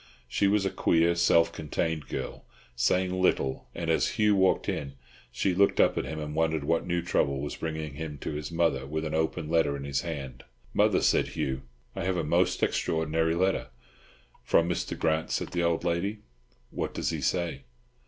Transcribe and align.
She 0.27 0.47
was 0.47 0.65
a 0.65 0.71
queer, 0.71 1.13
self 1.13 1.51
contained 1.53 2.07
girl, 2.07 2.43
saying 2.75 3.13
little; 3.21 3.67
and 3.75 3.87
as 3.91 4.17
Hugh 4.17 4.35
walked 4.35 4.67
in, 4.67 4.93
she 5.31 5.53
looked 5.53 5.79
up 5.79 5.95
at 5.95 6.05
him, 6.05 6.19
and 6.19 6.33
wondered 6.33 6.63
what 6.63 6.87
new 6.87 7.03
trouble 7.03 7.39
was 7.39 7.55
bringing 7.55 7.93
him 7.93 8.17
to 8.21 8.31
his 8.31 8.51
mother 8.51 8.87
with 8.87 9.03
the 9.03 9.15
open 9.15 9.47
letter 9.47 9.77
in 9.77 9.83
his 9.83 10.01
hand. 10.01 10.43
"Mother," 10.73 11.01
said 11.03 11.27
Hugh, 11.27 11.61
"I 11.95 11.99
have 12.05 12.15
had 12.15 12.25
a 12.25 12.29
most 12.29 12.63
extraordinary 12.63 13.35
letter." 13.35 13.67
"From 14.43 14.67
Mr. 14.67 14.97
Grant?" 14.97 15.29
said 15.29 15.49
the 15.49 15.61
old 15.61 15.83
lady, 15.83 16.21
"What 16.71 16.95
does 16.95 17.11
he 17.11 17.21
say?" 17.21 17.65